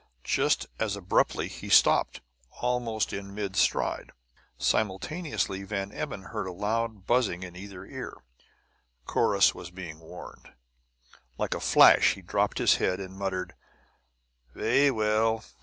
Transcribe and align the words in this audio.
Just 0.23 0.65
as 0.79 0.95
abruptly 0.95 1.47
he 1.47 1.69
stopped, 1.69 2.21
almost 2.59 3.13
in 3.13 3.35
mid 3.35 3.55
stride. 3.55 4.11
Simultaneously 4.57 5.61
Van 5.61 5.91
Emmon 5.91 6.23
heard 6.23 6.47
a 6.47 6.51
loud 6.51 7.05
buzzing 7.05 7.43
in 7.43 7.55
either 7.55 7.85
ear. 7.85 8.17
Corrus 9.05 9.53
was 9.53 9.69
being 9.69 9.99
warned. 9.99 10.55
Like 11.37 11.53
a 11.53 11.59
flash 11.59 12.15
he 12.15 12.23
dropped 12.23 12.57
his 12.57 12.77
head 12.77 12.99
and 12.99 13.13
muttered: 13.13 13.53
"Vey 14.55 14.89
well. 14.89 15.43